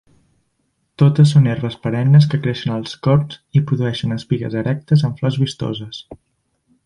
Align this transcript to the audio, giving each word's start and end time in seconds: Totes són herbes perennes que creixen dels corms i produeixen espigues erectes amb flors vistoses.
Totes 1.01 1.33
són 1.33 1.45
herbes 1.51 1.75
perennes 1.83 2.25
que 2.31 2.39
creixen 2.45 2.73
dels 2.75 2.97
corms 3.07 3.37
i 3.59 3.63
produeixen 3.71 4.17
espigues 4.17 4.57
erectes 4.65 5.07
amb 5.09 5.21
flors 5.23 5.41
vistoses. 5.45 6.01